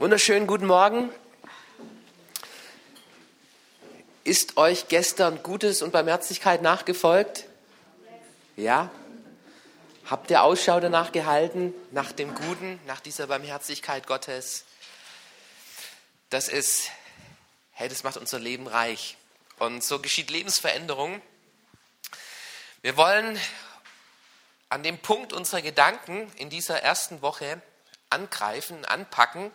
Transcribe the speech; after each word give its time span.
Wunderschönen 0.00 0.46
guten 0.46 0.66
Morgen. 0.66 1.10
Ist 4.22 4.56
euch 4.56 4.86
gestern 4.86 5.42
Gutes 5.42 5.82
und 5.82 5.90
Barmherzigkeit 5.90 6.62
nachgefolgt? 6.62 7.46
Ja? 8.54 8.92
Habt 10.06 10.30
ihr 10.30 10.44
Ausschau 10.44 10.78
danach 10.78 11.10
gehalten, 11.10 11.74
nach 11.90 12.12
dem 12.12 12.32
Guten, 12.32 12.78
nach 12.86 13.00
dieser 13.00 13.26
Barmherzigkeit 13.26 14.06
Gottes? 14.06 14.66
Das 16.30 16.46
ist, 16.46 16.92
hey, 17.72 17.88
das 17.88 18.04
macht 18.04 18.18
unser 18.18 18.38
Leben 18.38 18.68
reich. 18.68 19.16
Und 19.58 19.82
so 19.82 19.98
geschieht 19.98 20.30
Lebensveränderung. 20.30 21.20
Wir 22.82 22.96
wollen 22.96 23.36
an 24.68 24.84
dem 24.84 24.98
Punkt 24.98 25.32
unserer 25.32 25.60
Gedanken 25.60 26.32
in 26.36 26.50
dieser 26.50 26.84
ersten 26.84 27.20
Woche 27.20 27.60
angreifen, 28.10 28.84
anpacken, 28.84 29.50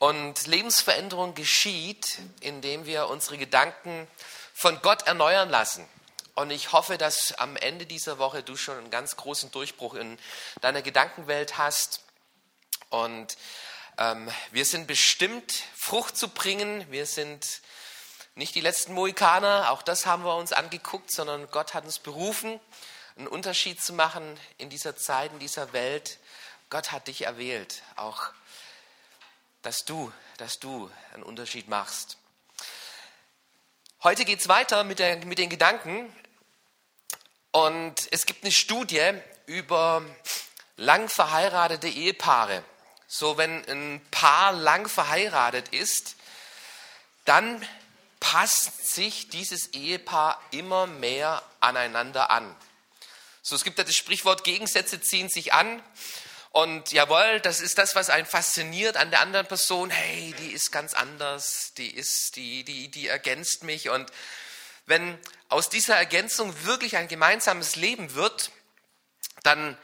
und 0.00 0.46
Lebensveränderung 0.46 1.34
geschieht, 1.34 2.18
indem 2.40 2.86
wir 2.86 3.08
unsere 3.08 3.36
Gedanken 3.36 4.08
von 4.54 4.80
Gott 4.80 5.06
erneuern 5.06 5.50
lassen. 5.50 5.86
Und 6.34 6.50
ich 6.50 6.72
hoffe, 6.72 6.96
dass 6.96 7.32
am 7.32 7.54
Ende 7.56 7.84
dieser 7.84 8.18
Woche 8.18 8.42
du 8.42 8.56
schon 8.56 8.78
einen 8.78 8.90
ganz 8.90 9.16
großen 9.16 9.50
Durchbruch 9.50 9.94
in 9.94 10.18
deiner 10.62 10.80
Gedankenwelt 10.80 11.58
hast. 11.58 12.00
Und 12.88 13.36
ähm, 13.98 14.30
wir 14.50 14.64
sind 14.64 14.86
bestimmt, 14.86 15.52
Frucht 15.76 16.16
zu 16.16 16.28
bringen. 16.28 16.90
Wir 16.90 17.04
sind 17.04 17.60
nicht 18.34 18.54
die 18.54 18.62
letzten 18.62 18.94
Mohikaner, 18.94 19.70
auch 19.70 19.82
das 19.82 20.06
haben 20.06 20.24
wir 20.24 20.34
uns 20.34 20.54
angeguckt, 20.54 21.12
sondern 21.12 21.50
Gott 21.50 21.74
hat 21.74 21.84
uns 21.84 21.98
berufen, 21.98 22.58
einen 23.18 23.26
Unterschied 23.26 23.82
zu 23.82 23.92
machen 23.92 24.40
in 24.56 24.70
dieser 24.70 24.96
Zeit, 24.96 25.32
in 25.32 25.40
dieser 25.40 25.74
Welt. 25.74 26.18
Gott 26.70 26.90
hat 26.90 27.08
dich 27.08 27.26
erwählt, 27.26 27.82
auch 27.96 28.30
dass 29.62 29.84
du, 29.84 30.12
dass 30.38 30.58
du 30.58 30.90
einen 31.12 31.22
Unterschied 31.22 31.68
machst. 31.68 32.16
Heute 34.02 34.24
geht 34.24 34.40
es 34.40 34.48
weiter 34.48 34.84
mit, 34.84 34.98
der, 34.98 35.24
mit 35.26 35.38
den 35.38 35.50
Gedanken. 35.50 36.10
Und 37.52 37.94
es 38.10 38.26
gibt 38.26 38.44
eine 38.44 38.52
Studie 38.52 39.12
über 39.46 40.02
lang 40.76 41.08
verheiratete 41.08 41.88
Ehepaare. 41.88 42.64
So, 43.06 43.36
wenn 43.36 43.68
ein 43.68 44.00
Paar 44.10 44.52
lang 44.52 44.88
verheiratet 44.88 45.68
ist, 45.68 46.16
dann 47.24 47.66
passt 48.20 48.94
sich 48.94 49.28
dieses 49.28 49.74
Ehepaar 49.74 50.40
immer 50.52 50.86
mehr 50.86 51.42
aneinander 51.58 52.30
an. 52.30 52.56
So, 53.42 53.56
es 53.56 53.64
gibt 53.64 53.78
ja 53.78 53.84
das 53.84 53.96
Sprichwort, 53.96 54.44
Gegensätze 54.44 55.00
ziehen 55.00 55.28
sich 55.28 55.52
an. 55.52 55.82
Und 56.50 56.90
jawohl, 56.90 57.40
das 57.40 57.60
ist 57.60 57.78
das, 57.78 57.94
was 57.94 58.10
einen 58.10 58.26
fasziniert 58.26 58.96
an 58.96 59.10
der 59.10 59.20
anderen 59.20 59.46
Person. 59.46 59.88
Hey, 59.88 60.34
die 60.38 60.50
ist 60.50 60.72
ganz 60.72 60.94
anders, 60.94 61.72
die 61.76 61.94
ist, 61.94 62.34
die, 62.34 62.64
die, 62.64 62.90
die 62.90 63.06
ergänzt 63.06 63.62
mich. 63.62 63.88
Und 63.88 64.10
wenn 64.86 65.16
aus 65.48 65.68
dieser 65.68 65.96
Ergänzung 65.96 66.64
wirklich 66.64 66.96
ein 66.96 67.06
gemeinsames 67.06 67.76
Leben 67.76 68.14
wird, 68.14 68.50
dann 69.44 69.78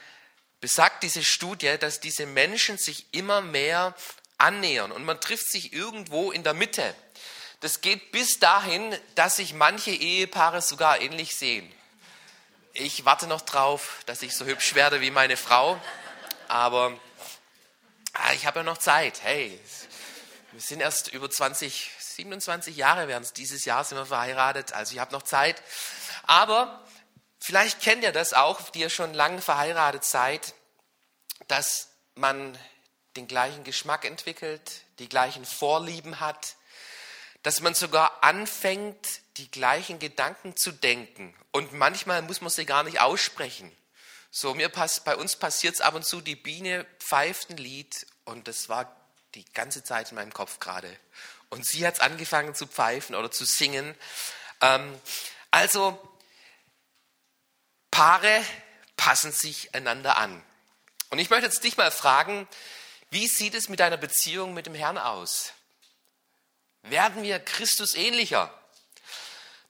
besagt 0.61 1.05
diese 1.05 1.23
Studie, 1.23 1.77
dass 1.79 2.01
diese 2.01 2.27
Menschen 2.27 2.79
sich 2.79 3.15
immer 3.15 3.41
mehr 3.41 3.95
annähern 4.39 4.91
und 4.91 5.05
man 5.05 5.21
trifft 5.21 5.51
sich 5.51 5.73
irgendwo 5.73 6.33
in 6.33 6.43
der 6.43 6.55
Mitte. 6.55 6.95
Das 7.61 7.81
geht 7.81 8.11
bis 8.11 8.39
dahin, 8.39 8.99
dass 9.15 9.37
sich 9.37 9.55
manche 9.55 9.93
Ehepaare 9.93 10.61
sogar 10.61 11.01
ähnlich 11.01 11.37
sehen. 11.37 11.73
Ich 12.75 13.05
warte 13.05 13.27
noch 13.27 13.41
drauf, 13.41 14.03
dass 14.07 14.23
ich 14.23 14.37
so 14.37 14.45
hübsch 14.45 14.75
werde 14.75 15.01
wie 15.01 15.11
meine 15.11 15.37
Frau 15.37 15.81
aber 16.49 16.99
ah, 18.13 18.33
ich 18.35 18.47
habe 18.47 18.61
ja 18.61 18.63
noch 18.63 18.79
Zeit. 18.79 19.23
Hey, 19.23 19.59
wir 20.53 20.61
sind 20.61 20.81
erst 20.81 21.09
über 21.13 21.31
20, 21.31 21.91
27 21.99 22.77
Jahre 22.77 23.13
es 23.13 23.33
dieses 23.33 23.65
Jahr 23.65 23.85
sind 23.85 23.99
wir 23.99 24.07
verheiratet, 24.07 24.73
also 24.73 24.95
ich 24.95 25.01
habe 25.01 25.13
noch 25.13 25.23
Zeit. 25.23 25.63
Aber 26.25 26.83
vielleicht 27.39 27.81
kennt 27.81 28.03
ihr 28.03 28.13
das 28.13 28.33
auch, 28.33 28.71
die 28.71 28.81
ihr 28.81 28.91
schon 28.91 29.15
lange 29.15 29.43
verheiratet 29.43 30.05
seid, 30.05 30.55
dass 31.49 31.89
man 32.15 32.59
den 33.17 33.29
gleichen 33.29 33.65
Geschmack 33.65 34.05
entwickelt, 34.05 34.83
die 34.99 35.09
gleichen 35.09 35.45
Vorlieben 35.45 36.21
hat, 36.21 36.57
dass 37.43 37.61
man 37.61 37.75
sogar 37.75 38.25
anfängt, 38.25 39.21
die 39.37 39.51
gleichen 39.51 39.99
Gedanken 39.99 40.57
zu 40.57 40.73
denken. 40.73 41.35
Und 41.53 41.73
manchmal 41.73 42.23
muss 42.23 42.41
man 42.41 42.51
sie 42.51 42.67
gar 42.67 42.83
nicht 42.83 43.01
aussprechen. 43.01 43.71
So, 44.39 44.53
mir 44.53 44.69
pass, 44.69 45.01
bei 45.01 45.17
uns 45.17 45.35
passiert 45.35 45.77
es 45.77 45.81
ab 45.81 45.95
und 45.95 46.05
zu, 46.05 46.21
die 46.21 46.37
Biene 46.37 46.85
pfeift 46.99 47.49
ein 47.49 47.57
Lied 47.57 48.07
und 48.27 48.49
das 48.49 48.69
war 48.69 48.95
die 49.35 49.47
ganze 49.55 49.83
Zeit 49.83 50.11
in 50.11 50.17
meinem 50.17 50.35
Kopf 50.35 50.61
gerade. 50.61 50.95
Und 51.49 51.67
sie 51.67 51.87
hat 51.87 51.95
es 51.95 52.01
angefangen 52.01 52.55
zu 52.55 52.67
pfeifen 52.67 53.15
oder 53.15 53.31
zu 53.31 53.47
singen. 53.47 53.95
Ähm, 54.61 55.01
also, 55.51 55.99
Paare 57.91 58.45
passen 58.99 59.33
sich 59.33 59.75
einander 59.75 60.19
an. 60.19 60.45
Und 61.09 61.19
ich 61.19 61.31
möchte 61.31 61.47
jetzt 61.47 61.65
dich 61.65 61.79
mal 61.79 61.91
fragen, 61.91 62.47
wie 63.09 63.29
sieht 63.29 63.55
es 63.55 63.71
mit 63.71 63.81
deiner 63.81 63.97
Beziehung 63.97 64.53
mit 64.53 64.67
dem 64.67 64.75
Herrn 64.75 64.99
aus? 64.99 65.55
Werden 66.83 67.23
wir 67.23 67.41
Christus 67.41 67.95
ähnlicher? 67.95 68.53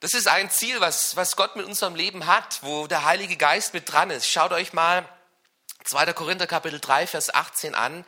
Das 0.01 0.13
ist 0.13 0.29
ein 0.29 0.51
Ziel, 0.51 0.81
was, 0.81 1.17
was 1.17 1.37
Gott 1.37 1.57
mit 1.57 1.65
unserem 1.65 1.95
Leben 1.95 2.27
hat, 2.27 2.63
wo 2.63 2.87
der 2.87 3.07
Heilige 3.07 3.37
Geist 3.37 3.73
mit 3.73 3.91
dran 3.91 4.11
ist. 4.11 4.27
Schaut 4.29 4.53
euch 4.53 4.75
mal 4.75 5.09
2. 5.85 6.13
Korinther 6.13 6.47
Kapitel 6.47 6.81
3, 6.81 7.07
Vers 7.07 7.33
18 7.33 7.75
an. 7.75 8.05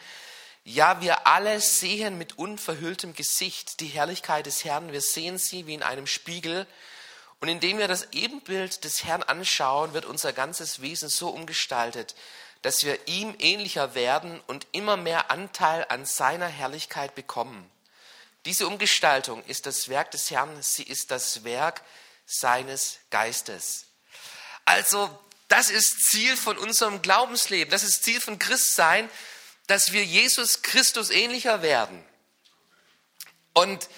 Ja, 0.64 1.00
wir 1.00 1.26
alle 1.26 1.62
sehen 1.62 2.18
mit 2.18 2.36
unverhülltem 2.36 3.14
Gesicht 3.14 3.80
die 3.80 3.86
Herrlichkeit 3.86 4.44
des 4.44 4.66
Herrn. 4.66 4.92
Wir 4.92 5.00
sehen 5.00 5.38
sie 5.38 5.66
wie 5.66 5.72
in 5.72 5.82
einem 5.82 6.06
Spiegel. 6.06 6.66
Und 7.40 7.48
indem 7.48 7.78
wir 7.78 7.88
das 7.88 8.12
Ebenbild 8.12 8.84
des 8.84 9.04
Herrn 9.04 9.22
anschauen, 9.22 9.94
wird 9.94 10.04
unser 10.04 10.34
ganzes 10.34 10.82
Wesen 10.82 11.08
so 11.08 11.30
umgestaltet, 11.30 12.14
dass 12.60 12.84
wir 12.84 12.98
ihm 13.08 13.34
ähnlicher 13.38 13.94
werden 13.94 14.42
und 14.46 14.66
immer 14.72 14.98
mehr 14.98 15.30
Anteil 15.30 15.86
an 15.88 16.04
seiner 16.04 16.48
Herrlichkeit 16.48 17.14
bekommen. 17.14 17.70
Diese 18.44 18.66
Umgestaltung 18.66 19.44
ist 19.44 19.66
das 19.66 19.88
Werk 19.88 20.10
des 20.10 20.30
Herrn, 20.30 20.62
sie 20.62 20.82
ist 20.82 21.10
das 21.10 21.44
Werk 21.44 21.82
seines 22.26 22.98
Geistes. 23.10 23.86
Also, 24.64 25.18
das 25.48 25.70
ist 25.70 26.06
Ziel 26.06 26.36
von 26.36 26.58
unserem 26.58 27.00
Glaubensleben, 27.02 27.70
das 27.70 27.82
ist 27.82 28.04
Ziel 28.04 28.20
von 28.20 28.38
Christsein, 28.38 29.10
dass 29.66 29.92
wir 29.92 30.04
Jesus 30.04 30.62
Christus 30.62 31.10
ähnlicher 31.10 31.62
werden. 31.62 32.04
Und 33.54 33.88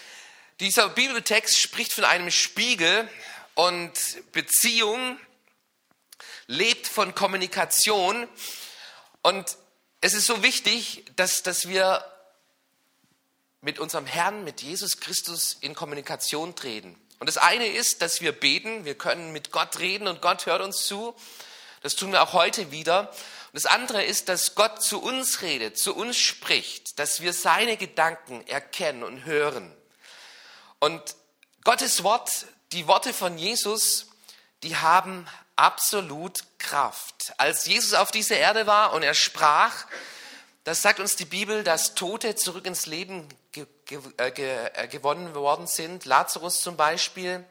dieser 0.61 0.89
Bibeltext 0.89 1.59
spricht 1.59 1.93
von 1.93 2.05
einem 2.05 2.31
Spiegel 2.31 3.09
und 3.55 3.93
Beziehung 4.33 5.19
lebt 6.47 6.87
von 6.87 7.15
Kommunikation. 7.15 8.29
Und 9.23 9.57
es 10.01 10.15
ist 10.15 10.27
so 10.27 10.43
wichtig, 10.43 11.05
dass, 11.17 11.43
dass 11.43 11.69
wir 11.69 12.05
mit 13.61 13.79
unserem 13.79 14.07
Herrn, 14.07 14.45
mit 14.45 14.63
Jesus 14.63 15.01
Christus 15.01 15.57
in 15.61 15.75
Kommunikation 15.75 16.55
treten. 16.55 16.97
Und 17.19 17.29
das 17.29 17.37
eine 17.37 17.67
ist, 17.67 18.01
dass 18.01 18.21
wir 18.21 18.33
beten, 18.33 18.85
wir 18.85 18.97
können 18.97 19.33
mit 19.33 19.53
Gott 19.53 19.79
reden 19.79 20.09
und 20.09 20.23
Gott 20.23 20.47
hört 20.47 20.63
uns 20.63 20.87
zu. 20.87 21.15
Das 21.83 21.95
tun 21.95 22.13
wir 22.13 22.23
auch 22.23 22.33
heute 22.33 22.71
wieder. 22.71 23.11
Und 23.11 23.63
das 23.63 23.67
andere 23.67 24.03
ist, 24.03 24.29
dass 24.29 24.55
Gott 24.55 24.83
zu 24.83 25.03
uns 25.03 25.43
redet, 25.43 25.79
zu 25.79 25.95
uns 25.95 26.17
spricht, 26.17 26.99
dass 26.99 27.21
wir 27.21 27.33
seine 27.33 27.77
Gedanken 27.77 28.47
erkennen 28.47 29.03
und 29.03 29.27
hören. 29.27 29.75
Und 30.79 31.03
Gottes 31.65 32.03
Wort, 32.03 32.47
die 32.73 32.87
Worte 32.87 33.13
von 33.13 33.37
Jesus, 33.37 34.07
die 34.63 34.77
haben 34.77 35.27
absolut 35.57 36.45
Kraft. 36.59 37.35
Als 37.37 37.67
Jesus 37.67 37.93
auf 37.93 38.11
dieser 38.11 38.37
Erde 38.37 38.67
war 38.67 38.95
und 38.95 39.03
er 39.03 39.15
sprach, 39.15 39.85
das 40.65 40.83
sagt 40.83 41.01
uns 41.01 41.17
die 41.17 41.25
Bibel, 41.25 41.65
dass 41.65 41.95
Tote 41.95 42.35
zurück 42.37 42.67
ins 42.67 42.87
Leben 42.87 43.29
ge 43.53 43.67
ge 43.87 43.99
äh, 44.19 44.31
ge 44.31 44.71
äh, 44.75 44.89
gewonnen 44.89 45.35
worden 45.35 45.67
sind. 45.67 46.05
Lazarus 46.05 46.61
zum 46.61 46.77
Beispiel. 46.77 47.45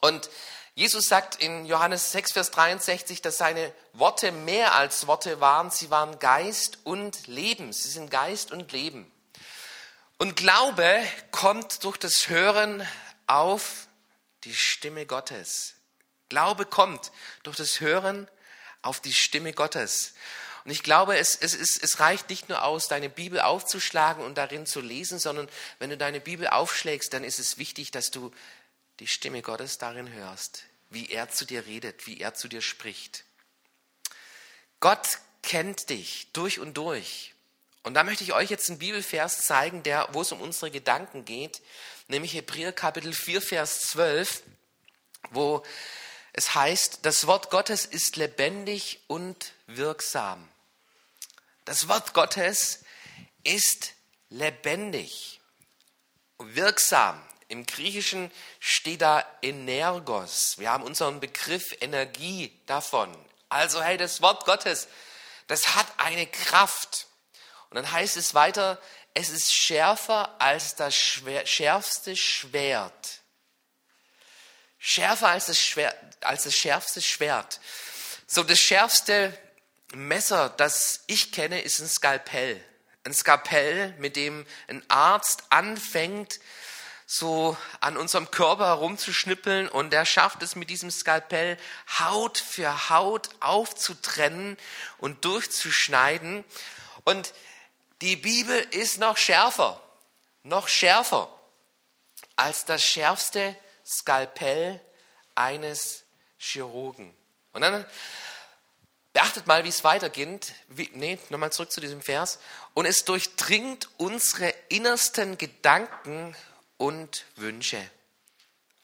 Und 0.00 0.28
Jesus 0.74 1.08
sagt 1.08 1.36
in 1.36 1.66
Johannes 1.66 2.12
6, 2.12 2.32
Vers 2.32 2.50
63, 2.50 3.22
dass 3.22 3.38
seine 3.38 3.72
Worte 3.92 4.32
mehr 4.32 4.74
als 4.74 5.06
Worte 5.06 5.40
waren. 5.40 5.70
Sie 5.70 5.88
waren 5.88 6.18
Geist 6.18 6.78
und 6.84 7.26
Leben. 7.28 7.72
Sie 7.72 7.88
sind 7.88 8.10
Geist 8.10 8.50
und 8.50 8.72
Leben. 8.72 9.10
Und 10.18 10.36
Glaube 10.36 11.02
kommt 11.30 11.84
durch 11.84 11.96
das 11.96 12.28
Hören 12.28 12.86
auf 13.26 13.86
die 14.44 14.54
Stimme 14.54 15.06
Gottes. 15.06 15.74
Glaube 16.28 16.66
kommt 16.66 17.12
durch 17.44 17.56
das 17.56 17.80
Hören 17.80 18.28
auf 18.82 19.00
die 19.00 19.12
Stimme 19.12 19.52
Gottes. 19.52 20.14
Und 20.64 20.70
ich 20.70 20.82
glaube, 20.82 21.18
es, 21.18 21.36
es, 21.36 21.54
es, 21.54 21.76
es 21.76 22.00
reicht 22.00 22.30
nicht 22.30 22.48
nur 22.48 22.64
aus, 22.64 22.88
deine 22.88 23.10
Bibel 23.10 23.40
aufzuschlagen 23.40 24.24
und 24.24 24.38
darin 24.38 24.64
zu 24.64 24.80
lesen, 24.80 25.18
sondern 25.18 25.48
wenn 25.78 25.90
du 25.90 25.98
deine 25.98 26.20
Bibel 26.20 26.48
aufschlägst, 26.48 27.12
dann 27.12 27.22
ist 27.22 27.38
es 27.38 27.58
wichtig, 27.58 27.90
dass 27.90 28.10
du 28.10 28.32
die 29.00 29.06
Stimme 29.06 29.42
Gottes 29.42 29.76
darin 29.76 30.10
hörst, 30.10 30.64
wie 30.88 31.10
er 31.10 31.28
zu 31.28 31.44
dir 31.44 31.66
redet, 31.66 32.06
wie 32.06 32.20
er 32.20 32.32
zu 32.34 32.48
dir 32.48 32.62
spricht. 32.62 33.24
Gott 34.80 35.18
kennt 35.42 35.90
dich 35.90 36.28
durch 36.32 36.58
und 36.58 36.74
durch 36.74 37.34
Und 37.82 37.92
da 37.92 38.04
möchte 38.04 38.24
ich 38.24 38.32
euch 38.32 38.48
jetzt 38.48 38.70
einen 38.70 38.78
Bibelvers 38.78 39.42
zeigen, 39.42 39.82
der, 39.82 40.08
wo 40.12 40.22
es 40.22 40.32
um 40.32 40.40
unsere 40.40 40.70
Gedanken 40.70 41.26
geht, 41.26 41.60
nämlich 42.08 42.32
Hebräer 42.32 42.72
Kapitel 42.72 43.12
4, 43.12 43.42
Vers 43.42 43.80
12, 43.88 44.42
wo 45.30 45.62
es 46.32 46.54
heißt, 46.54 47.00
das 47.02 47.26
Wort 47.26 47.50
Gottes 47.50 47.84
ist 47.84 48.16
lebendig 48.16 49.00
und 49.06 49.52
wirksam. 49.66 50.48
Das 51.64 51.88
Wort 51.88 52.12
Gottes 52.12 52.84
ist 53.42 53.94
lebendig, 54.28 55.40
wirksam. 56.38 57.26
Im 57.48 57.64
Griechischen 57.64 58.30
steht 58.58 59.02
da 59.02 59.24
Energos. 59.40 60.58
Wir 60.58 60.70
haben 60.70 60.84
unseren 60.84 61.20
Begriff 61.20 61.76
Energie 61.80 62.60
davon. 62.66 63.14
Also 63.48 63.82
hey, 63.82 63.96
das 63.96 64.20
Wort 64.20 64.44
Gottes, 64.44 64.88
das 65.46 65.74
hat 65.74 65.86
eine 65.98 66.26
Kraft. 66.26 67.06
Und 67.70 67.76
dann 67.76 67.90
heißt 67.90 68.16
es 68.16 68.34
weiter, 68.34 68.80
es 69.14 69.30
ist 69.30 69.52
schärfer 69.52 70.40
als 70.40 70.74
das 70.74 70.94
schwer, 70.94 71.46
schärfste 71.46 72.16
Schwert. 72.16 73.20
Schärfer 74.78 75.28
als 75.28 75.46
das, 75.46 75.58
Schwert, 75.58 75.96
als 76.20 76.44
das 76.44 76.54
schärfste 76.54 77.00
Schwert. 77.00 77.60
So 78.26 78.42
das 78.42 78.58
schärfste 78.58 79.38
Messer, 79.94 80.48
das 80.50 81.04
ich 81.06 81.32
kenne, 81.32 81.60
ist 81.60 81.80
ein 81.80 81.88
Skalpell. 81.88 82.62
Ein 83.04 83.14
Skalpell, 83.14 83.94
mit 83.98 84.16
dem 84.16 84.46
ein 84.68 84.82
Arzt 84.88 85.44
anfängt, 85.50 86.40
so 87.06 87.56
an 87.80 87.96
unserem 87.96 88.30
Körper 88.30 88.66
herumzuschnippeln 88.66 89.68
und 89.68 89.92
er 89.92 90.06
schafft 90.06 90.42
es 90.42 90.56
mit 90.56 90.70
diesem 90.70 90.90
Skalpell 90.90 91.58
Haut 91.98 92.38
für 92.38 92.88
Haut 92.88 93.28
aufzutrennen 93.40 94.56
und 94.98 95.24
durchzuschneiden. 95.24 96.44
Und 97.04 97.34
die 98.00 98.16
Bibel 98.16 98.58
ist 98.70 98.98
noch 98.98 99.18
schärfer, 99.18 99.80
noch 100.42 100.68
schärfer 100.68 101.28
als 102.36 102.64
das 102.64 102.82
schärfste 102.82 103.54
Skalpell 103.86 104.80
eines 105.34 106.04
Chirurgen. 106.38 107.14
Und 107.52 107.60
dann 107.62 107.86
beachtet 109.14 109.46
mal, 109.46 109.64
wie 109.64 109.70
es 109.70 109.84
weitergeht. 109.84 110.52
Wie, 110.68 110.90
nee, 110.92 111.18
nochmal 111.30 111.52
zurück 111.52 111.72
zu 111.72 111.80
diesem 111.80 112.02
Vers. 112.02 112.38
Und 112.74 112.84
es 112.84 113.06
durchdringt 113.06 113.88
unsere 113.96 114.50
innersten 114.68 115.38
Gedanken 115.38 116.36
und 116.76 117.24
Wünsche. 117.36 117.80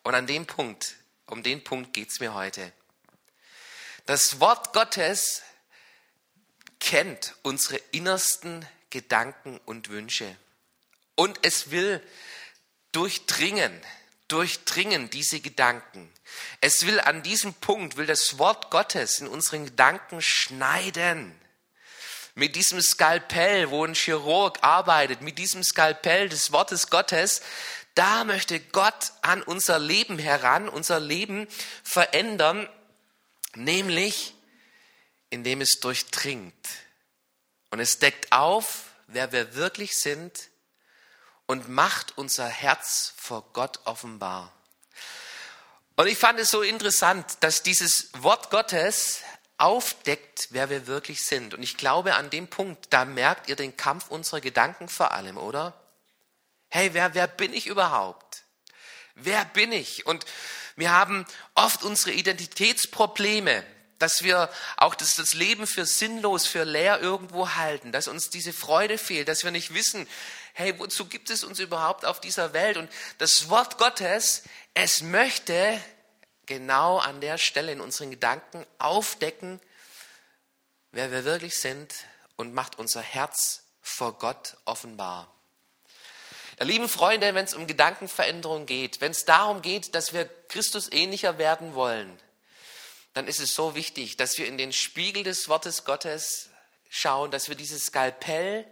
Und 0.02 0.14
an 0.14 0.26
dem 0.26 0.46
Punkt, 0.46 0.96
um 1.26 1.42
den 1.42 1.62
Punkt 1.62 1.92
geht 1.92 2.08
es 2.08 2.20
mir 2.20 2.32
heute. 2.32 2.72
Das 4.06 4.40
Wort 4.40 4.72
Gottes 4.72 5.42
kennt 6.78 7.34
unsere 7.42 7.76
innersten 7.90 8.66
Gedanken 8.88 9.60
und 9.66 9.90
Wünsche. 9.90 10.36
Und 11.16 11.38
es 11.42 11.70
will 11.70 12.02
durchdringen, 12.92 13.78
durchdringen 14.30 15.10
diese 15.10 15.40
Gedanken. 15.40 16.12
Es 16.60 16.86
will 16.86 17.00
an 17.00 17.22
diesem 17.22 17.54
Punkt, 17.54 17.96
will 17.96 18.06
das 18.06 18.38
Wort 18.38 18.70
Gottes 18.70 19.18
in 19.18 19.26
unseren 19.26 19.66
Gedanken 19.66 20.22
schneiden. 20.22 21.34
Mit 22.34 22.54
diesem 22.56 22.80
Skalpell, 22.80 23.70
wo 23.70 23.84
ein 23.84 23.94
Chirurg 23.94 24.58
arbeitet, 24.62 25.20
mit 25.20 25.38
diesem 25.38 25.64
Skalpell 25.64 26.28
des 26.28 26.52
Wortes 26.52 26.88
Gottes, 26.88 27.42
da 27.94 28.24
möchte 28.24 28.60
Gott 28.60 29.12
an 29.22 29.42
unser 29.42 29.78
Leben 29.78 30.18
heran, 30.18 30.68
unser 30.68 31.00
Leben 31.00 31.48
verändern, 31.82 32.68
nämlich 33.54 34.34
indem 35.28 35.60
es 35.60 35.80
durchdringt. 35.80 36.68
Und 37.70 37.80
es 37.80 37.98
deckt 37.98 38.32
auf, 38.32 38.84
wer 39.06 39.32
wir 39.32 39.54
wirklich 39.54 39.96
sind 39.96 40.49
und 41.50 41.68
macht 41.68 42.16
unser 42.16 42.46
Herz 42.46 43.12
vor 43.16 43.44
Gott 43.52 43.80
offenbar. 43.84 44.52
Und 45.96 46.06
ich 46.06 46.16
fand 46.16 46.38
es 46.38 46.48
so 46.48 46.62
interessant, 46.62 47.38
dass 47.40 47.64
dieses 47.64 48.10
Wort 48.22 48.50
Gottes 48.50 49.22
aufdeckt, 49.58 50.46
wer 50.50 50.70
wir 50.70 50.86
wirklich 50.86 51.26
sind. 51.26 51.52
Und 51.52 51.64
ich 51.64 51.76
glaube, 51.76 52.14
an 52.14 52.30
dem 52.30 52.46
Punkt, 52.46 52.86
da 52.90 53.04
merkt 53.04 53.48
ihr 53.48 53.56
den 53.56 53.76
Kampf 53.76 54.10
unserer 54.10 54.40
Gedanken 54.40 54.88
vor 54.88 55.10
allem, 55.10 55.38
oder? 55.38 55.74
Hey, 56.68 56.90
wer, 56.94 57.14
wer 57.14 57.26
bin 57.26 57.52
ich 57.52 57.66
überhaupt? 57.66 58.44
Wer 59.16 59.44
bin 59.46 59.72
ich? 59.72 60.06
Und 60.06 60.26
wir 60.76 60.92
haben 60.92 61.26
oft 61.56 61.82
unsere 61.82 62.12
Identitätsprobleme, 62.12 63.64
dass 64.00 64.22
wir 64.22 64.50
auch 64.76 64.94
das, 64.94 65.14
das 65.14 65.34
Leben 65.34 65.66
für 65.66 65.86
sinnlos, 65.86 66.46
für 66.46 66.64
leer 66.64 67.00
irgendwo 67.00 67.50
halten, 67.50 67.92
dass 67.92 68.08
uns 68.08 68.30
diese 68.30 68.52
Freude 68.52 68.98
fehlt, 68.98 69.28
dass 69.28 69.44
wir 69.44 69.50
nicht 69.50 69.72
wissen, 69.74 70.08
hey, 70.54 70.76
wozu 70.78 71.06
gibt 71.06 71.30
es 71.30 71.44
uns 71.44 71.60
überhaupt 71.60 72.04
auf 72.04 72.20
dieser 72.20 72.52
Welt? 72.52 72.76
Und 72.76 72.90
das 73.18 73.48
Wort 73.48 73.78
Gottes, 73.78 74.42
es 74.74 75.02
möchte 75.02 75.80
genau 76.46 76.98
an 76.98 77.20
der 77.20 77.38
Stelle 77.38 77.72
in 77.72 77.80
unseren 77.80 78.10
Gedanken 78.10 78.66
aufdecken, 78.78 79.60
wer 80.92 81.12
wir 81.12 81.24
wirklich 81.24 81.56
sind 81.56 81.94
und 82.36 82.54
macht 82.54 82.78
unser 82.78 83.02
Herz 83.02 83.64
vor 83.82 84.18
Gott 84.18 84.56
offenbar. 84.64 85.32
Lieben 86.58 86.88
Freunde, 86.88 87.34
wenn 87.34 87.44
es 87.44 87.54
um 87.54 87.66
Gedankenveränderung 87.66 88.66
geht, 88.66 89.00
wenn 89.00 89.12
es 89.12 89.24
darum 89.24 89.62
geht, 89.62 89.94
dass 89.94 90.12
wir 90.12 90.26
Christus 90.48 90.90
ähnlicher 90.92 91.38
werden 91.38 91.74
wollen, 91.74 92.18
dann 93.20 93.28
ist 93.28 93.40
es 93.40 93.54
so 93.54 93.74
wichtig, 93.74 94.16
dass 94.16 94.38
wir 94.38 94.46
in 94.46 94.56
den 94.56 94.72
Spiegel 94.72 95.24
des 95.24 95.50
Wortes 95.50 95.84
Gottes 95.84 96.48
schauen, 96.88 97.30
dass 97.30 97.50
wir 97.50 97.54
dieses 97.54 97.84
Skalpell 97.88 98.66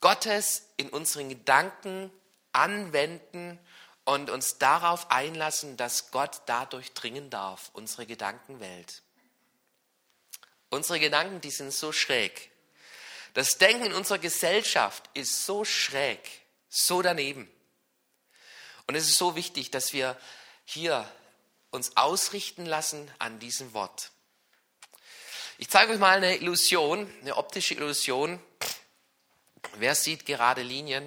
Gottes 0.00 0.66
in 0.76 0.88
unseren 0.88 1.28
Gedanken 1.28 2.10
anwenden 2.50 3.56
und 4.04 4.30
uns 4.30 4.58
darauf 4.58 5.12
einlassen, 5.12 5.76
dass 5.76 6.10
Gott 6.10 6.42
dadurch 6.46 6.92
dringen 6.94 7.30
darf, 7.30 7.70
unsere 7.72 8.04
Gedankenwelt. 8.04 9.02
Unsere 10.70 10.98
Gedanken, 10.98 11.40
die 11.40 11.52
sind 11.52 11.72
so 11.72 11.92
schräg. 11.92 12.50
Das 13.32 13.58
Denken 13.58 13.86
in 13.86 13.92
unserer 13.92 14.18
Gesellschaft 14.18 15.08
ist 15.14 15.46
so 15.46 15.64
schräg, 15.64 16.18
so 16.68 17.00
daneben. 17.00 17.48
Und 18.88 18.96
es 18.96 19.08
ist 19.08 19.18
so 19.18 19.36
wichtig, 19.36 19.70
dass 19.70 19.92
wir 19.92 20.18
hier 20.64 21.08
uns 21.74 21.96
ausrichten 21.96 22.64
lassen 22.64 23.10
an 23.18 23.38
diesem 23.40 23.74
Wort. 23.74 24.12
Ich 25.58 25.68
zeige 25.68 25.92
euch 25.92 25.98
mal 25.98 26.16
eine 26.16 26.36
Illusion, 26.36 27.12
eine 27.20 27.36
optische 27.36 27.74
Illusion. 27.74 28.40
Wer 29.74 29.94
sieht 29.94 30.24
gerade 30.24 30.62
Linien? 30.62 31.04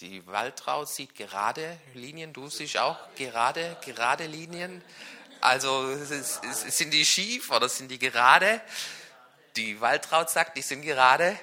Die 0.00 0.26
Waldraut 0.26 0.88
sieht 0.88 1.14
gerade 1.14 1.78
Linien, 1.94 2.32
du 2.32 2.50
siehst 2.50 2.76
auch 2.76 2.98
gerade, 3.14 3.76
gerade 3.84 4.26
Linien. 4.26 4.82
Also 5.40 5.96
sind 5.96 6.92
die 6.92 7.04
schief 7.04 7.50
oder 7.50 7.68
sind 7.68 7.88
die 7.88 7.98
gerade? 7.98 8.60
Die 9.56 9.80
Waldraut 9.80 10.28
sagt, 10.28 10.56
die 10.56 10.62
sind 10.62 10.82
gerade. 10.82 11.38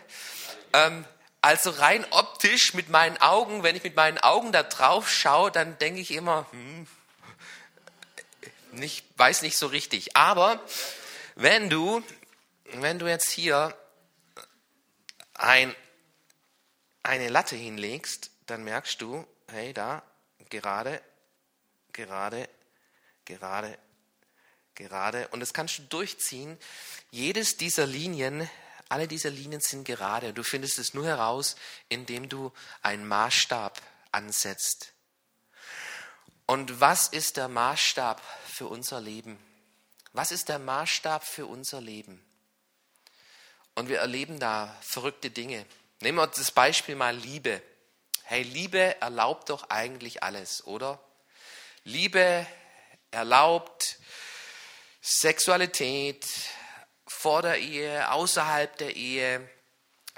Ähm, 0.73 1.05
also 1.43 1.71
rein 1.71 2.05
optisch 2.11 2.75
mit 2.75 2.89
meinen 2.89 3.17
Augen, 3.17 3.63
wenn 3.63 3.75
ich 3.75 3.83
mit 3.83 3.95
meinen 3.95 4.19
Augen 4.19 4.51
da 4.51 4.61
drauf 4.61 5.09
schaue, 5.09 5.51
dann 5.51 5.75
denke 5.79 5.99
ich 5.99 6.11
immer, 6.11 6.45
hm, 6.51 6.70
nicht, 8.73 9.05
weiß 9.17 9.41
nicht 9.41 9.57
so 9.57 9.67
richtig. 9.67 10.15
Aber 10.15 10.63
wenn 11.35 11.69
du, 11.69 12.03
wenn 12.73 12.99
du 12.99 13.07
jetzt 13.07 13.29
hier 13.29 13.77
ein, 15.33 15.75
eine 17.03 17.29
Latte 17.29 17.55
hinlegst, 17.55 18.31
dann 18.45 18.63
merkst 18.63 19.01
du, 19.01 19.25
hey, 19.47 19.73
da, 19.73 20.03
gerade, 20.49 21.01
gerade, 21.93 22.49
gerade, 23.25 23.77
gerade. 24.75 25.27
Und 25.29 25.39
das 25.39 25.53
kannst 25.53 25.77
du 25.77 25.83
durchziehen. 25.83 26.57
Jedes 27.11 27.57
dieser 27.57 27.85
Linien 27.85 28.49
alle 28.91 29.07
diese 29.07 29.29
Linien 29.29 29.61
sind 29.61 29.85
gerade. 29.85 30.33
Du 30.33 30.43
findest 30.43 30.77
es 30.77 30.93
nur 30.93 31.05
heraus, 31.05 31.55
indem 31.87 32.27
du 32.27 32.51
einen 32.81 33.07
Maßstab 33.07 33.81
ansetzt. 34.11 34.91
Und 36.51 36.81
was 36.81 37.07
ist 37.07 37.37
der 37.37 37.47
Maßstab 37.47 38.21
für 38.45 38.67
unser 38.67 38.99
Leben? 38.99 39.39
Was 40.11 40.33
ist 40.33 40.49
der 40.49 40.59
Maßstab 40.59 41.23
für 41.23 41.45
unser 41.45 41.79
Leben? 41.79 42.21
Und 43.73 43.87
wir 43.87 43.99
erleben 43.99 44.37
da 44.37 44.77
verrückte 44.81 45.31
Dinge. 45.31 45.65
Nehmen 46.01 46.17
wir 46.17 46.27
das 46.27 46.51
Beispiel 46.51 46.97
mal 46.97 47.15
Liebe. 47.15 47.61
Hey, 48.23 48.43
Liebe 48.43 48.99
erlaubt 48.99 49.49
doch 49.49 49.69
eigentlich 49.69 50.23
alles, 50.23 50.67
oder? 50.67 51.01
Liebe 51.85 52.45
erlaubt 53.11 53.97
Sexualität, 55.01 56.25
vor 57.07 57.43
der 57.43 57.59
Ehe, 57.59 58.11
außerhalb 58.11 58.75
der 58.75 58.97
Ehe. 58.97 59.49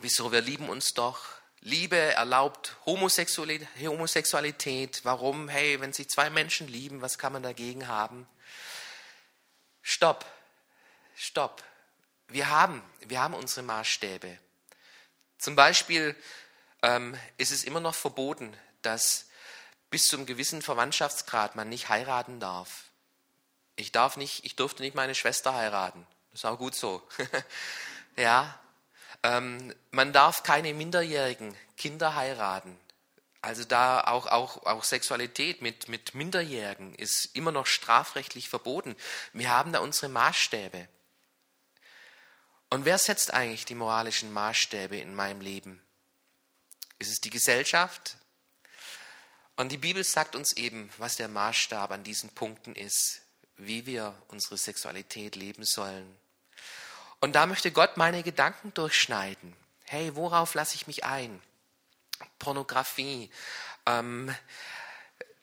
Wieso? 0.01 0.31
Wir 0.31 0.41
lieben 0.41 0.67
uns 0.67 0.95
doch. 0.95 1.42
Liebe 1.65 1.95
erlaubt 1.95 2.75
Homosexualität. 2.85 5.05
Warum? 5.05 5.47
Hey, 5.47 5.79
wenn 5.79 5.93
sich 5.93 6.09
zwei 6.09 6.29
Menschen 6.29 6.67
lieben, 6.67 7.01
was 7.01 7.17
kann 7.17 7.31
man 7.31 7.41
dagegen 7.41 7.87
haben? 7.87 8.27
Stopp. 9.81 10.25
Stopp. 11.15 11.63
Wir 12.27 12.49
haben, 12.49 12.83
wir 13.07 13.21
haben 13.21 13.33
unsere 13.33 13.61
Maßstäbe. 13.61 14.37
Zum 15.37 15.55
Beispiel 15.55 16.17
ähm, 16.81 17.17
ist 17.37 17.51
es 17.51 17.63
immer 17.63 17.79
noch 17.79 17.95
verboten, 17.95 18.53
dass 18.81 19.29
bis 19.89 20.09
zu 20.09 20.17
einem 20.17 20.25
gewissen 20.25 20.61
Verwandtschaftsgrad 20.61 21.55
man 21.55 21.69
nicht 21.69 21.87
heiraten 21.87 22.41
darf. 22.41 22.89
Ich 23.77 23.93
darf 23.93 24.17
nicht, 24.17 24.43
ich 24.43 24.57
durfte 24.57 24.83
nicht 24.83 24.95
meine 24.95 25.15
Schwester 25.15 25.53
heiraten. 25.53 26.05
Das 26.31 26.41
ist 26.41 26.45
auch 26.45 26.57
gut 26.57 26.75
so. 26.75 27.07
ja. 28.17 28.59
Ähm, 29.23 29.73
man 29.91 30.13
darf 30.13 30.43
keine 30.43 30.73
minderjährigen 30.73 31.55
Kinder 31.77 32.15
heiraten. 32.15 32.77
Also 33.41 33.65
da 33.65 34.01
auch, 34.01 34.27
auch, 34.27 34.65
auch 34.65 34.83
Sexualität 34.83 35.61
mit, 35.61 35.89
mit 35.89 36.15
Minderjährigen 36.15 36.95
ist 36.95 37.29
immer 37.33 37.51
noch 37.51 37.65
strafrechtlich 37.65 38.47
verboten. 38.47 38.95
Wir 39.33 39.49
haben 39.49 39.73
da 39.73 39.79
unsere 39.79 40.07
Maßstäbe. 40.07 40.87
Und 42.69 42.85
wer 42.85 42.97
setzt 42.97 43.33
eigentlich 43.33 43.65
die 43.65 43.75
moralischen 43.75 44.31
Maßstäbe 44.31 44.97
in 44.97 45.13
meinem 45.13 45.41
Leben? 45.41 45.81
Ist 46.99 47.11
es 47.11 47.19
die 47.19 47.29
Gesellschaft? 47.29 48.15
Und 49.57 49.71
die 49.71 49.77
Bibel 49.77 50.03
sagt 50.03 50.35
uns 50.35 50.53
eben, 50.53 50.89
was 50.97 51.17
der 51.17 51.27
Maßstab 51.27 51.91
an 51.91 52.03
diesen 52.03 52.29
Punkten 52.29 52.75
ist, 52.75 53.21
wie 53.57 53.85
wir 53.85 54.15
unsere 54.29 54.57
Sexualität 54.57 55.35
leben 55.35 55.65
sollen. 55.65 56.17
Und 57.23 57.37
da 57.37 57.45
möchte 57.45 57.71
Gott 57.71 57.95
meine 57.95 58.21
Gedanken 58.21 58.73
durchschneiden. 58.73 59.55
Hey, 59.85 60.13
worauf 60.17 60.55
lasse 60.55 60.75
ich 60.75 60.87
mich 60.87 61.05
ein? 61.05 61.41
Pornografie, 62.37 63.29
ähm, 63.85 64.35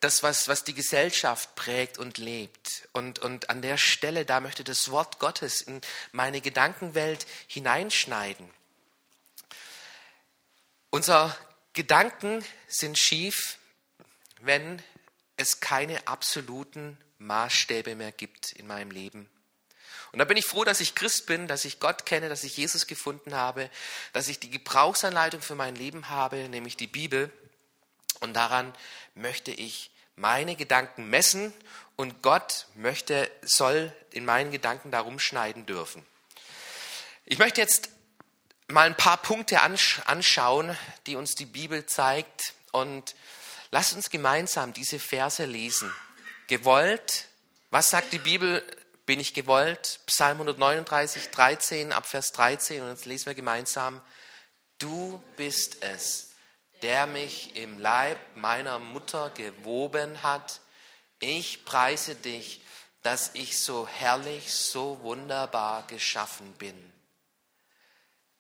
das, 0.00 0.22
was, 0.22 0.46
was 0.46 0.62
die 0.62 0.75
Gesellschaft 0.75 1.54
prägt 1.54 1.96
und 1.96 2.18
lebt. 2.18 2.87
Und, 2.92 3.20
und 3.20 3.49
an 3.49 3.62
der 3.62 3.78
Stelle, 3.78 4.26
da 4.26 4.40
möchte 4.40 4.62
das 4.62 4.90
Wort 4.90 5.20
Gottes 5.20 5.62
in 5.62 5.80
meine 6.12 6.42
Gedankenwelt 6.42 7.26
hineinschneiden. 7.46 8.50
Unsere 10.90 11.34
Gedanken 11.72 12.44
sind 12.68 12.99
schief, 12.99 13.56
wenn 14.42 14.82
es 15.38 15.60
keine 15.60 16.06
absoluten 16.06 16.99
Maßstäbe 17.16 17.94
mehr 17.94 18.12
gibt 18.12 18.52
in 18.52 18.66
meinem 18.66 18.90
Leben. 18.90 19.30
Und 20.12 20.19
da 20.19 20.25
bin 20.25 20.37
ich 20.37 20.47
froh, 20.47 20.64
dass 20.64 20.81
ich 20.81 20.95
Christ 20.95 21.26
bin, 21.26 21.47
dass 21.47 21.64
ich 21.64 21.79
Gott 21.79 22.05
kenne, 22.05 22.29
dass 22.29 22.43
ich 22.43 22.57
Jesus 22.57 22.87
gefunden 22.87 23.35
habe, 23.35 23.71
dass 24.12 24.29
ich 24.29 24.40
die 24.40 24.50
Gebrauchsanleitung 24.50 25.40
für 25.40 25.55
mein 25.55 25.76
Leben 25.76 26.09
habe, 26.09 26.49
nämlich 26.49 26.76
die 26.76 26.88
Bibel. 26.88 27.31
Und 28.19 28.35
daran 28.35 28.75
möchte 29.14 29.52
ich 29.52 29.90
meine 30.17 30.57
Gedanken 30.57 31.09
messen 31.09 31.52
und 31.97 32.23
Gott 32.23 32.67
möchte, 32.75 33.31
soll 33.43 33.93
in 34.11 34.25
meinen 34.25 34.50
Gedanken 34.50 34.90
darum 34.90 35.19
schneiden 35.19 35.67
dürfen. 35.67 36.05
Ich 37.25 37.38
möchte 37.38 37.61
jetzt 37.61 37.90
mal 38.69 38.87
ein 38.87 38.97
paar 38.97 39.17
Punkte 39.17 39.61
anschauen, 39.61 40.76
die 41.07 41.17
uns 41.17 41.35
die 41.35 41.47
Bibel 41.47 41.87
zeigt 41.87 42.55
und 42.73 43.14
lasst 43.71 43.95
uns 43.95 44.11
gemeinsam 44.11 44.73
diese 44.73 44.99
Verse 44.99 45.45
lesen. 45.45 45.93
Gewollt, 46.49 47.29
was 47.71 47.90
sagt 47.90 48.12
die 48.12 48.19
Bibel 48.19 48.64
bin 49.11 49.19
ich 49.19 49.35
gewollt. 49.35 49.99
Psalm 50.07 50.37
139, 50.37 51.31
13, 51.31 51.90
ab 51.90 52.07
Vers 52.07 52.31
13. 52.31 52.81
Und 52.81 52.90
jetzt 52.90 53.07
lesen 53.07 53.26
wir 53.26 53.35
gemeinsam. 53.35 54.00
Du 54.79 55.21
bist 55.37 55.83
es, 55.83 56.29
der 56.83 57.09
mich 57.09 57.57
im 57.57 57.81
Leib 57.81 58.21
meiner 58.37 58.79
Mutter 58.79 59.31
gewoben 59.31 60.23
hat. 60.23 60.61
Ich 61.19 61.64
preise 61.64 62.14
dich, 62.14 62.62
dass 63.02 63.33
ich 63.35 63.59
so 63.59 63.88
herrlich, 63.88 64.55
so 64.55 65.00
wunderbar 65.02 65.88
geschaffen 65.88 66.52
bin. 66.52 66.93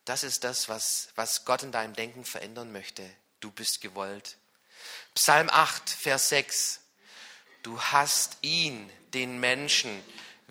Das 0.04 0.22
ist 0.22 0.44
das, 0.44 0.68
was, 0.68 1.08
was 1.16 1.44
Gott 1.44 1.64
in 1.64 1.72
deinem 1.72 1.94
Denken 1.94 2.24
verändern 2.24 2.70
möchte. 2.70 3.02
Du 3.40 3.50
bist 3.50 3.80
gewollt. 3.80 4.36
Psalm 5.16 5.50
8, 5.50 5.90
Vers 5.90 6.28
6. 6.28 6.80
Du 7.64 7.82
hast 7.82 8.36
ihn, 8.42 8.88
den 9.12 9.40
Menschen, 9.40 10.00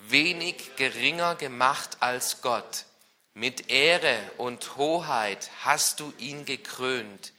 wenig 0.07 0.75
geringer 0.75 1.35
gemacht 1.35 1.97
als 1.99 2.41
Gott. 2.41 2.85
Mit 3.33 3.69
Ehre 3.69 4.19
und 4.37 4.75
Hoheit 4.75 5.49
hast 5.61 5.99
du 5.99 6.13
ihn 6.17 6.45
gekrönt. 6.45 7.33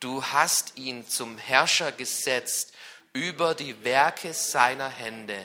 Du 0.00 0.24
hast 0.24 0.76
ihn 0.76 1.08
zum 1.08 1.38
Herrscher 1.38 1.92
gesetzt 1.92 2.72
über 3.12 3.54
die 3.54 3.84
Werke 3.84 4.34
seiner 4.34 4.88
Hände. 4.88 5.40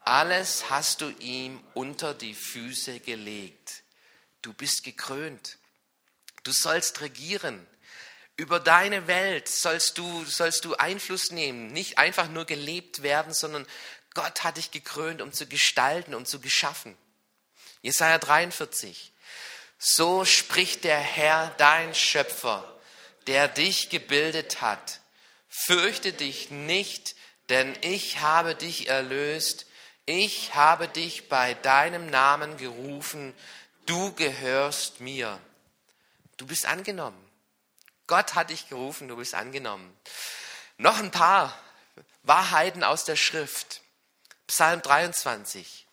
Alles 0.00 0.70
hast 0.70 1.00
du 1.00 1.10
ihm 1.20 1.62
unter 1.74 2.14
die 2.14 2.34
Füße 2.34 3.00
gelegt. 3.00 3.82
Du 4.42 4.52
bist 4.52 4.84
gekrönt. 4.84 5.58
Du 6.42 6.52
sollst 6.52 7.00
regieren. 7.00 7.66
Über 8.36 8.58
deine 8.58 9.06
Welt 9.06 9.48
sollst 9.48 9.98
du, 9.98 10.24
sollst 10.24 10.64
du 10.64 10.74
Einfluss 10.74 11.30
nehmen, 11.30 11.68
nicht 11.68 11.98
einfach 11.98 12.28
nur 12.28 12.44
gelebt 12.44 13.02
werden, 13.02 13.34
sondern 13.34 13.66
Gott 14.14 14.44
hat 14.44 14.56
dich 14.56 14.70
gekrönt, 14.70 15.22
um 15.22 15.32
zu 15.32 15.46
gestalten, 15.46 16.14
um 16.14 16.26
zu 16.26 16.40
geschaffen. 16.40 16.96
Jesaja 17.80 18.18
43. 18.18 19.12
So 19.78 20.24
spricht 20.24 20.84
der 20.84 20.98
Herr, 20.98 21.52
dein 21.58 21.94
Schöpfer, 21.94 22.80
der 23.26 23.48
dich 23.48 23.88
gebildet 23.90 24.60
hat. 24.60 25.00
Fürchte 25.48 26.12
dich 26.12 26.50
nicht, 26.50 27.16
denn 27.48 27.76
ich 27.82 28.20
habe 28.20 28.54
dich 28.54 28.88
erlöst. 28.88 29.66
Ich 30.06 30.54
habe 30.54 30.88
dich 30.88 31.28
bei 31.28 31.54
deinem 31.54 32.10
Namen 32.10 32.56
gerufen. 32.56 33.34
Du 33.86 34.12
gehörst 34.14 35.00
mir. 35.00 35.38
Du 36.36 36.46
bist 36.46 36.66
angenommen. 36.66 37.18
Gott 38.06 38.34
hat 38.34 38.50
dich 38.50 38.68
gerufen, 38.68 39.08
du 39.08 39.16
bist 39.16 39.34
angenommen. 39.34 39.96
Noch 40.76 40.98
ein 40.98 41.10
paar 41.10 41.56
Wahrheiten 42.22 42.84
aus 42.84 43.04
der 43.04 43.16
Schrift. 43.16 43.80
Psalm 44.52 44.82
23. 44.82 45.86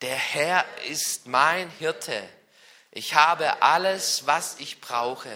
Der 0.00 0.16
Herr 0.16 0.64
ist 0.88 1.26
mein 1.26 1.68
Hirte. 1.68 2.26
Ich 2.90 3.14
habe 3.14 3.60
alles, 3.60 4.26
was 4.26 4.58
ich 4.58 4.80
brauche. 4.80 5.30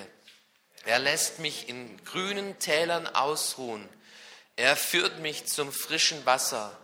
Er 0.87 0.99
lässt 0.99 1.41
mich 1.41 1.69
in 1.69 2.03
grünen 2.07 2.59
Tälern 2.61 3.07
ausruhen. 3.07 3.87
Er 4.57 4.77
führt 4.77 5.19
mich 5.19 5.45
zum 5.45 5.75
frischen 5.75 6.25
Wasser. 6.25 6.75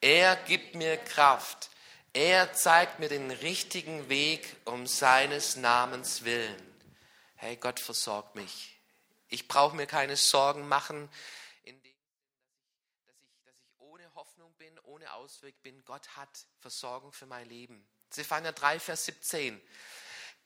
Er 0.00 0.34
gibt 0.34 0.74
mir 0.76 0.96
Kraft. 0.96 1.68
Er 2.14 2.54
zeigt 2.54 2.98
mir 2.98 3.10
den 3.10 3.30
richtigen 3.30 4.08
Weg 4.08 4.56
um 4.64 4.86
seines 4.86 5.56
Namens 5.56 6.24
willen. 6.24 6.80
Hey, 7.36 7.56
Gott 7.56 7.80
versorgt 7.80 8.34
mich. 8.34 8.80
Ich 9.28 9.46
brauche 9.46 9.76
mir 9.76 9.86
keine 9.86 10.16
Sorgen 10.16 10.66
machen, 10.68 11.10
bin, 14.58 14.78
ohne 14.98 15.12
Ausweg 15.12 15.62
bin. 15.62 15.84
Gott 15.84 16.16
hat 16.16 16.28
Versorgung 16.58 17.12
für 17.12 17.26
mein 17.26 17.48
Leben. 17.48 17.86
Zephania 18.10 18.50
3, 18.50 18.80
Vers 18.80 19.04
17. 19.04 19.60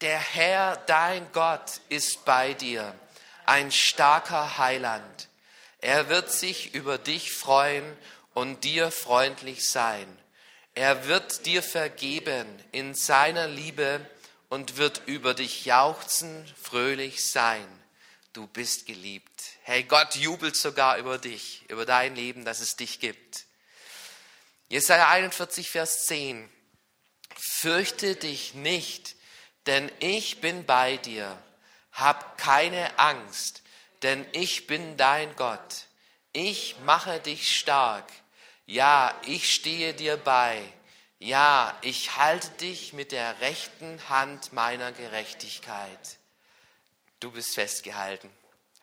Der 0.02 0.18
Herr, 0.18 0.76
dein 0.76 1.32
Gott, 1.32 1.80
ist 1.88 2.26
bei 2.26 2.52
dir, 2.52 2.94
ein 3.46 3.72
starker 3.72 4.58
Heiland. 4.58 5.28
Er 5.78 6.10
wird 6.10 6.30
sich 6.30 6.74
über 6.74 6.98
dich 6.98 7.32
freuen 7.32 7.96
und 8.34 8.64
dir 8.64 8.90
freundlich 8.90 9.66
sein. 9.66 10.06
Er 10.74 11.06
wird 11.06 11.46
dir 11.46 11.62
vergeben 11.62 12.46
in 12.72 12.94
seiner 12.94 13.48
Liebe 13.48 14.06
und 14.50 14.76
wird 14.76 15.00
über 15.06 15.32
dich 15.32 15.64
jauchzen, 15.64 16.46
fröhlich 16.60 17.24
sein. 17.24 17.66
Du 18.34 18.46
bist 18.48 18.84
geliebt. 18.84 19.42
Hey, 19.62 19.84
Gott 19.84 20.14
jubelt 20.16 20.56
sogar 20.56 20.98
über 20.98 21.16
dich, 21.16 21.64
über 21.70 21.86
dein 21.86 22.14
Leben, 22.14 22.44
dass 22.44 22.60
es 22.60 22.76
dich 22.76 23.00
gibt. 23.00 23.46
Jesaja 24.72 25.10
41, 25.10 25.68
Vers 25.68 26.06
10. 26.06 26.48
Fürchte 27.36 28.16
dich 28.16 28.54
nicht, 28.54 29.16
denn 29.66 29.92
ich 29.98 30.40
bin 30.40 30.64
bei 30.64 30.96
dir. 30.96 31.36
Hab 31.92 32.38
keine 32.38 32.98
Angst, 32.98 33.60
denn 34.00 34.26
ich 34.32 34.66
bin 34.66 34.96
dein 34.96 35.36
Gott. 35.36 35.88
Ich 36.32 36.76
mache 36.86 37.20
dich 37.20 37.54
stark. 37.54 38.10
Ja, 38.64 39.14
ich 39.26 39.54
stehe 39.54 39.92
dir 39.92 40.16
bei. 40.16 40.62
Ja, 41.18 41.76
ich 41.82 42.16
halte 42.16 42.48
dich 42.52 42.94
mit 42.94 43.12
der 43.12 43.42
rechten 43.42 44.00
Hand 44.08 44.54
meiner 44.54 44.90
Gerechtigkeit. 44.92 46.16
Du 47.20 47.30
bist 47.30 47.56
festgehalten. 47.56 48.30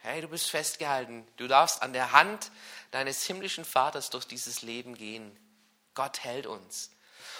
Hey, 0.01 0.22
du 0.22 0.27
bist 0.27 0.51
festgehalten. 0.51 1.27
Du 1.38 1.48
darfst 1.48 1.81
an 1.81 1.93
der 1.93 2.12
Hand 2.12 2.51
deines 2.91 3.25
himmlischen 3.25 3.65
Vaters 3.65 4.12
durch 4.12 4.25
dieses 4.25 4.62
Leben 4.62 4.93
gehen. 4.93 5.36
Gott 5.93 6.24
hält 6.24 6.46
uns. 6.46 6.91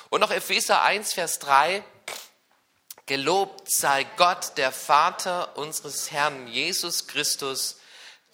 Und 0.10 0.22
noch 0.22 0.32
Epheser 0.32 0.82
1, 0.82 1.14
Vers 1.14 1.40
3. 1.40 1.84
Gelobt 3.06 3.72
sei 3.72 4.04
Gott, 4.18 4.58
der 4.58 4.72
Vater 4.72 5.58
unseres 5.58 6.12
Herrn 6.12 6.48
Jesus 6.48 7.08
Christus, 7.08 7.78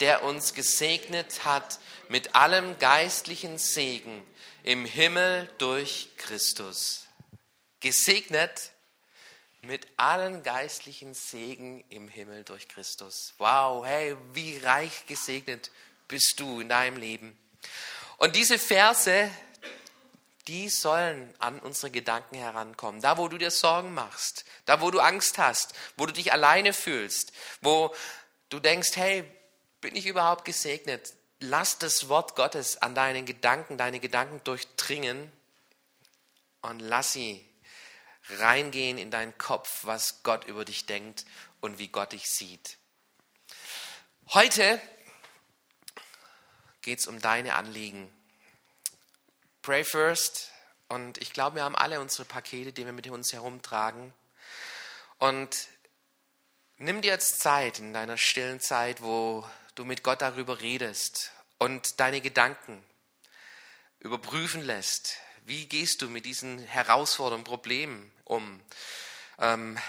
der 0.00 0.22
uns 0.22 0.52
gesegnet 0.52 1.44
hat 1.44 1.78
mit 2.08 2.34
allem 2.34 2.78
geistlichen 2.78 3.56
Segen 3.56 4.22
im 4.62 4.84
Himmel 4.84 5.50
durch 5.58 6.10
Christus. 6.18 7.06
Gesegnet 7.80 8.72
mit 9.62 9.86
allen 9.96 10.42
geistlichen 10.42 11.14
Segen 11.14 11.84
im 11.88 12.08
Himmel 12.08 12.44
durch 12.44 12.68
Christus. 12.68 13.34
Wow, 13.38 13.84
hey, 13.84 14.16
wie 14.32 14.58
reich 14.58 15.06
gesegnet 15.06 15.70
bist 16.08 16.38
du 16.38 16.60
in 16.60 16.68
deinem 16.68 16.96
Leben. 16.96 17.36
Und 18.18 18.36
diese 18.36 18.58
Verse, 18.58 19.30
die 20.48 20.68
sollen 20.68 21.34
an 21.38 21.58
unsere 21.58 21.90
Gedanken 21.90 22.36
herankommen. 22.36 23.00
Da, 23.00 23.18
wo 23.18 23.28
du 23.28 23.38
dir 23.38 23.50
Sorgen 23.50 23.94
machst, 23.94 24.44
da, 24.64 24.80
wo 24.80 24.90
du 24.90 25.00
Angst 25.00 25.38
hast, 25.38 25.74
wo 25.96 26.06
du 26.06 26.12
dich 26.12 26.32
alleine 26.32 26.72
fühlst, 26.72 27.32
wo 27.60 27.94
du 28.48 28.60
denkst, 28.60 28.96
hey, 28.96 29.24
bin 29.80 29.96
ich 29.96 30.06
überhaupt 30.06 30.44
gesegnet? 30.44 31.14
Lass 31.40 31.78
das 31.78 32.08
Wort 32.08 32.36
Gottes 32.36 32.80
an 32.80 32.94
deinen 32.94 33.26
Gedanken, 33.26 33.76
deine 33.76 34.00
Gedanken 34.00 34.42
durchdringen 34.44 35.30
und 36.62 36.80
lass 36.80 37.12
sie 37.12 37.44
reingehen 38.30 38.98
in 38.98 39.10
deinen 39.10 39.36
Kopf, 39.38 39.80
was 39.82 40.22
Gott 40.22 40.44
über 40.44 40.64
dich 40.64 40.86
denkt 40.86 41.24
und 41.60 41.78
wie 41.78 41.88
Gott 41.88 42.12
dich 42.12 42.28
sieht. 42.28 42.78
Heute 44.28 44.80
geht 46.82 47.00
es 47.00 47.06
um 47.06 47.20
deine 47.20 47.54
Anliegen. 47.54 48.15
Pray 49.66 49.82
first. 49.82 50.52
Und 50.86 51.18
ich 51.18 51.32
glaube, 51.32 51.56
wir 51.56 51.64
haben 51.64 51.74
alle 51.74 51.98
unsere 52.00 52.24
Pakete, 52.24 52.72
die 52.72 52.84
wir 52.84 52.92
mit 52.92 53.08
uns 53.08 53.32
herumtragen. 53.32 54.14
Und 55.18 55.66
nimm 56.76 57.02
dir 57.02 57.10
jetzt 57.10 57.40
Zeit 57.40 57.80
in 57.80 57.92
deiner 57.92 58.16
stillen 58.16 58.60
Zeit, 58.60 59.02
wo 59.02 59.44
du 59.74 59.84
mit 59.84 60.04
Gott 60.04 60.22
darüber 60.22 60.60
redest 60.60 61.32
und 61.58 61.98
deine 61.98 62.20
Gedanken 62.20 62.80
überprüfen 63.98 64.62
lässt. 64.62 65.16
Wie 65.46 65.66
gehst 65.66 66.00
du 66.00 66.08
mit 66.08 66.26
diesen 66.26 66.60
herausfordernden 66.60 67.42
Problemen 67.42 68.12
um? 68.22 68.62
Ähm, 69.40 69.80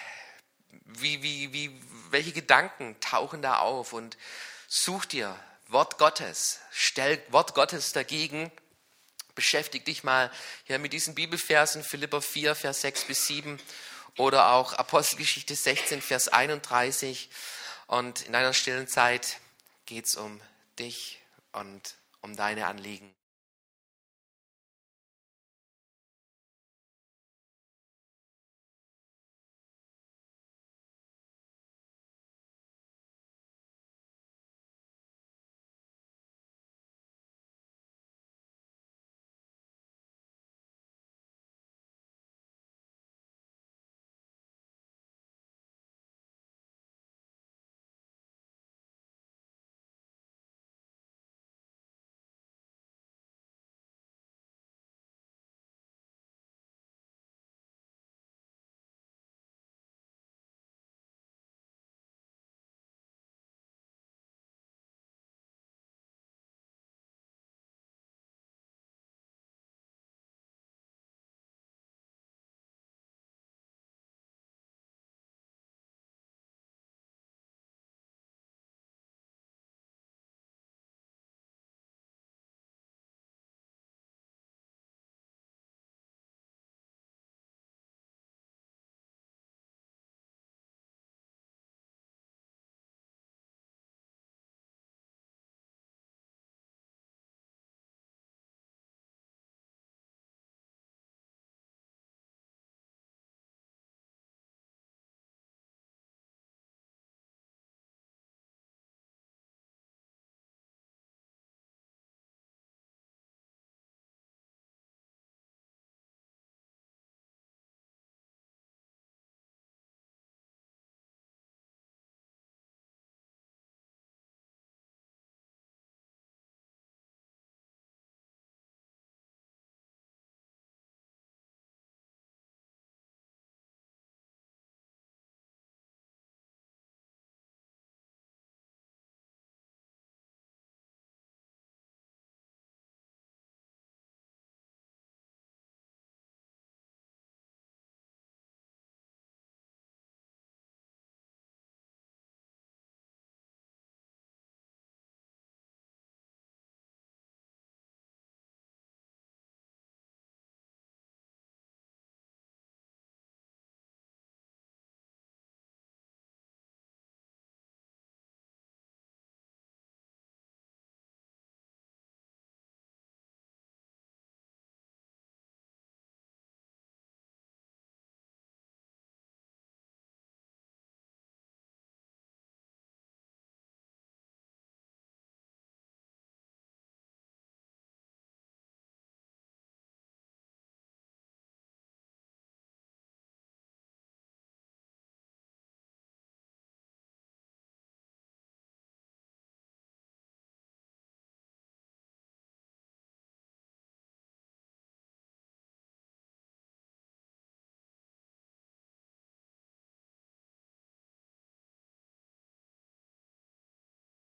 wie, 0.85 1.21
wie, 1.21 1.53
wie, 1.53 1.81
welche 2.09 2.31
Gedanken 2.31 2.99
tauchen 2.99 3.43
da 3.43 3.59
auf? 3.59 3.93
Und 3.93 4.17
such 4.67 5.05
dir 5.05 5.39
Wort 5.67 5.99
Gottes, 5.99 6.61
stell 6.71 7.21
Wort 7.29 7.53
Gottes 7.53 7.93
dagegen 7.93 8.51
beschäftige 9.37 9.85
dich 9.85 10.03
mal 10.03 10.31
hier 10.65 10.79
mit 10.79 10.91
diesen 10.91 11.15
Bibelversen, 11.15 11.83
Philipper 11.83 12.21
4, 12.21 12.55
Vers 12.55 12.81
6 12.81 13.05
bis 13.05 13.27
7 13.27 13.59
oder 14.17 14.51
auch 14.51 14.73
Apostelgeschichte 14.73 15.55
16, 15.55 16.01
Vers 16.01 16.27
31. 16.27 17.29
Und 17.85 18.23
in 18.23 18.35
einer 18.35 18.53
stillen 18.53 18.87
Zeit 18.87 19.39
geht 19.85 20.07
es 20.07 20.15
um 20.15 20.41
dich 20.79 21.21
und 21.53 21.95
um 22.21 22.35
deine 22.35 22.65
Anliegen. 22.65 23.16